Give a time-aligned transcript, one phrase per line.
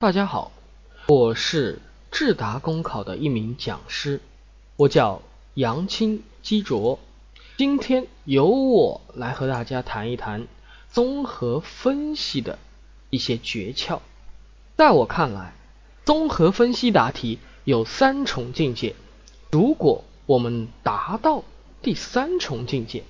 [0.00, 0.52] 大家好，
[1.08, 1.80] 我是
[2.12, 4.20] 智达公考的一名讲师，
[4.76, 5.22] 我叫
[5.54, 7.00] 杨青基卓。
[7.56, 10.46] 今天由我来和大家谈一谈
[10.88, 12.60] 综合分析的
[13.10, 13.98] 一些诀窍。
[14.76, 15.52] 在我看来，
[16.04, 18.94] 综合分析答题有三重境界，
[19.50, 21.42] 如果我们达到
[21.82, 23.02] 第三重境界，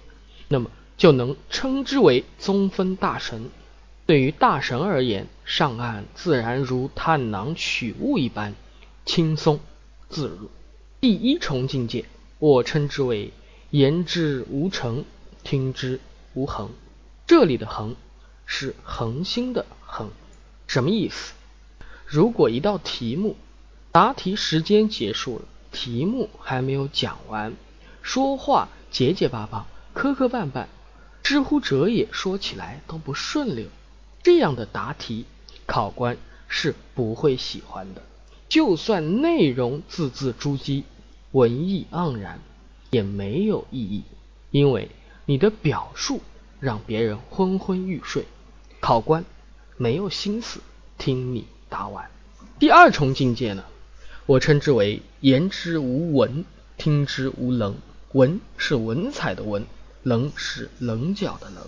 [0.48, 3.50] 那么就能称之为综分大神。
[4.08, 8.54] 对于大神而言，上岸自然如探囊取物一般
[9.04, 9.60] 轻松
[10.08, 10.48] 自如。
[10.98, 12.06] 第一重境界，
[12.38, 13.34] 我称之为
[13.68, 15.04] 言之无成，
[15.44, 16.00] 听之
[16.32, 16.70] 无恒。
[17.26, 17.96] 这里的恒
[18.46, 20.08] 是恒星的恒，
[20.66, 21.34] 什么意思？
[22.06, 23.36] 如果一道题目
[23.92, 27.52] 答题时间结束了，题目还没有讲完，
[28.00, 30.64] 说话结结巴巴、磕磕绊绊，
[31.22, 33.66] 知乎者也说起来都不顺溜。
[34.22, 35.24] 这样的答题，
[35.66, 36.16] 考官
[36.48, 38.02] 是不会喜欢的。
[38.48, 40.82] 就算内容字字珠玑、
[41.32, 42.40] 文艺盎然，
[42.90, 44.02] 也没有意义，
[44.50, 44.90] 因为
[45.26, 46.22] 你的表述
[46.58, 48.24] 让别人昏昏欲睡，
[48.80, 49.24] 考官
[49.76, 50.60] 没有心思
[50.96, 52.10] 听你答完。
[52.58, 53.64] 第二重境界呢，
[54.26, 56.44] 我称之为言之无文，
[56.76, 57.76] 听之无棱。
[58.12, 59.66] 文是文采的文，
[60.02, 61.62] 棱是棱角的棱。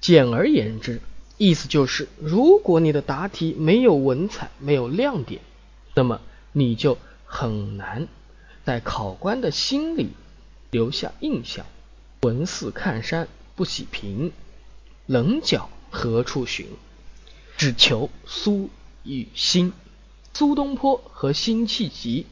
[0.00, 1.00] 简而言之。
[1.36, 5.40] 意思就是，如果你的答题没有文采、没有亮点，
[5.94, 6.20] 那么
[6.52, 8.06] 你就很难
[8.64, 10.10] 在考官的心里
[10.70, 11.66] 留下印象。
[12.22, 14.32] 文似看山不喜平，
[15.06, 16.66] 棱角何处寻？
[17.56, 18.70] 只求苏
[19.02, 19.72] 与辛。
[20.32, 22.26] 苏东坡和辛弃疾，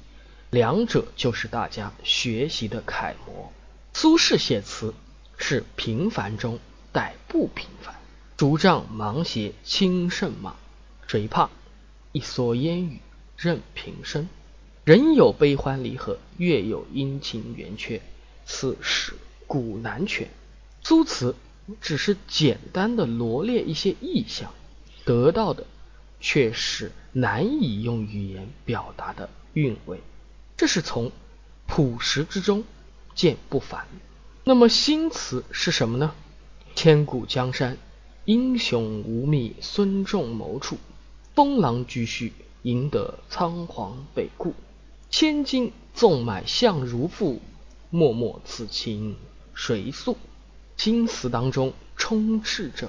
[0.51, 3.53] 两者就是大家学习的楷模。
[3.95, 4.95] 苏轼写词
[5.37, 6.59] 是平凡中
[6.93, 7.95] 带不平凡。
[8.43, 10.57] 竹杖芒鞋轻胜马，
[11.07, 11.49] 谁怕？
[12.11, 12.99] 一蓑烟雨
[13.37, 14.29] 任平生。
[14.83, 18.03] 人有悲欢离合，月有阴晴圆缺，
[18.45, 19.15] 此事
[19.47, 20.29] 古难全。
[20.83, 21.37] 苏词
[21.81, 24.53] 只是简单的罗列一些意象，
[25.05, 25.65] 得到的
[26.21, 30.01] 却是难以用语言表达的韵味。
[30.57, 31.13] 这是从
[31.69, 32.65] 朴实之中
[33.15, 33.87] 见不凡。
[34.43, 36.13] 那么新词是什么呢？
[36.75, 37.79] 千古江山。
[38.25, 40.79] 英雄无觅孙仲谋处，
[41.35, 42.31] 风狼居胥
[42.63, 44.55] 赢得仓皇北顾。
[45.11, 47.41] 千金纵买相如赋，
[47.91, 49.17] 脉脉此情
[49.55, 50.17] 谁诉？
[50.77, 52.89] 新词当中充斥着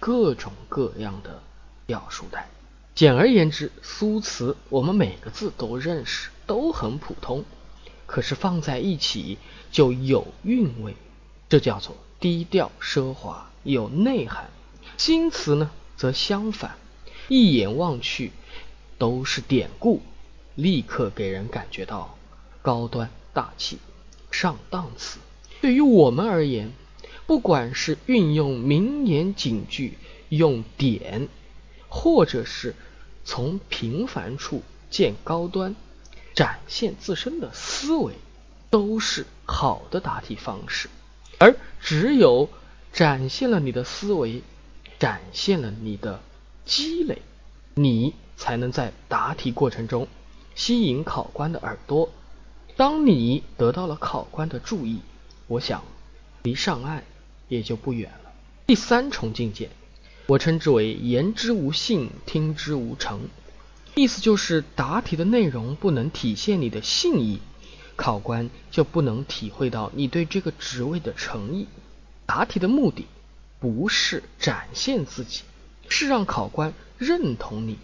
[0.00, 1.40] 各种各样的
[1.86, 2.48] 表述带。
[2.96, 7.44] 简而言之，苏词我们每个字都认识，都很普通，
[8.06, 9.38] 可是放在一起
[9.70, 10.96] 就有韵味，
[11.48, 14.50] 这叫做低调奢华，有内涵。
[15.04, 16.76] 新词呢，则相反，
[17.26, 18.30] 一眼望去
[18.98, 20.00] 都是典故，
[20.54, 22.16] 立刻给人感觉到
[22.62, 23.78] 高端大气、
[24.30, 25.18] 上档次。
[25.60, 26.70] 对于我们而言，
[27.26, 29.98] 不管是运用名言警句、
[30.28, 31.28] 用典，
[31.88, 32.76] 或者是
[33.24, 35.74] 从平凡处见高端，
[36.32, 38.14] 展现自身的思维，
[38.70, 40.88] 都是好的答题方式。
[41.38, 42.48] 而只有
[42.92, 44.44] 展现了你的思维。
[45.02, 46.20] 展现了你的
[46.64, 47.22] 积累，
[47.74, 50.06] 你才能在答题过程中
[50.54, 52.08] 吸引考官的耳朵。
[52.76, 55.00] 当你得到了考官的注意，
[55.48, 55.82] 我想
[56.44, 57.02] 离上岸
[57.48, 58.30] 也就不远了。
[58.64, 59.70] 第三重境界，
[60.26, 63.22] 我称之为言之无信，听之无诚。
[63.96, 67.40] 意思就是答题的内容不能体现你的信义，
[67.96, 71.66] 考官就不能体会到你对这个职位的诚意。
[72.24, 73.06] 答题的目的。
[73.62, 75.42] 不是展现自己，
[75.88, 77.78] 是让考官认同你。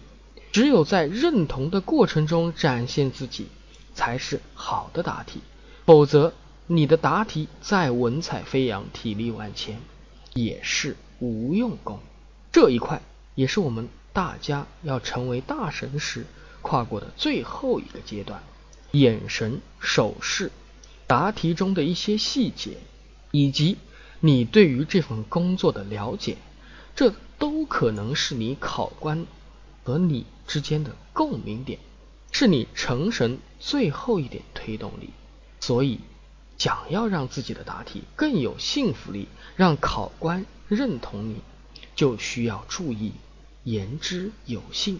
[0.51, 3.47] 只有在认同的过程中展现自己，
[3.95, 5.39] 才是好的答题。
[5.85, 6.33] 否则，
[6.67, 9.79] 你的答题再文采飞扬、体力万千，
[10.33, 11.99] 也是无用功。
[12.51, 13.01] 这一块
[13.35, 16.25] 也是我们大家要成为大神时
[16.61, 18.43] 跨过的最后一个阶段：
[18.91, 20.51] 眼神、手势、
[21.07, 22.79] 答题中的一些细节，
[23.31, 23.77] 以及。
[24.21, 26.37] 你对于这份工作的了解，
[26.95, 29.25] 这都可能是你考官
[29.83, 31.79] 和你之间的共鸣点，
[32.31, 35.11] 是你成神最后一点推动力。
[35.61, 35.99] 所以，
[36.57, 41.37] 想要让自己的答题更有信服力，让考官认同你，
[41.95, 43.13] 就需要注意
[43.63, 44.99] 言之有信，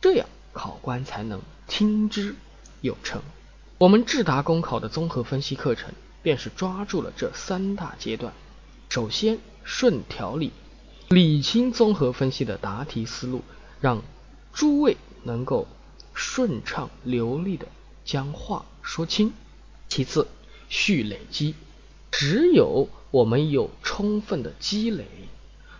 [0.00, 2.34] 这样考官才能听之
[2.80, 3.20] 有成。
[3.76, 8.32] 我们智达公考的综合分析课程，便是抓住了这三大阶段。
[8.94, 10.52] 首先顺条理，
[11.08, 13.42] 理清综合分析的答题思路，
[13.80, 14.00] 让
[14.52, 15.66] 诸位能够
[16.12, 17.66] 顺畅流利的
[18.04, 19.32] 将话说清。
[19.88, 20.28] 其次，
[20.68, 21.56] 蓄累积，
[22.12, 25.08] 只有我们有充分的积累，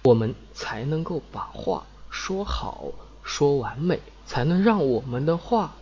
[0.02, 2.90] 我们才能够把话说好、
[3.22, 5.76] 说完美，才能让我们的话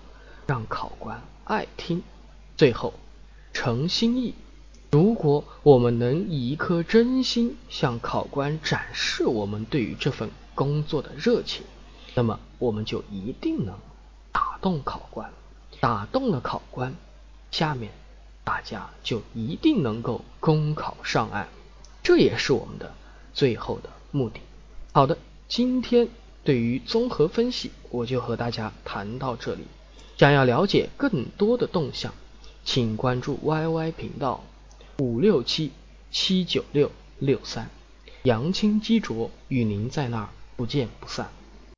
[0.46, 2.02] 让考官爱听。
[2.58, 2.92] 最后，
[3.54, 4.34] 诚心意。
[4.92, 11.62] 如果我们能以一颗真心向考官展示我们对于这份工作的热情，
[12.14, 13.74] 那么我们就一定能
[14.32, 15.32] 打动考官。
[15.80, 16.94] 打动了考官，
[17.50, 17.90] 下面
[18.44, 21.48] 大家就一定能够公考上岸，
[22.02, 22.92] 这也是我们的
[23.32, 24.40] 最后的目的。
[24.92, 25.16] 好的，
[25.48, 26.06] 今天
[26.44, 29.62] 对于综合分析，我就和大家谈到这里。
[30.18, 32.12] 想要了解更多的动向，
[32.62, 34.44] 请关注 YY 频道。
[35.02, 35.72] 五六七
[36.12, 37.68] 七九六六三，
[38.22, 41.41] 杨青基卓与您在那儿不见不散。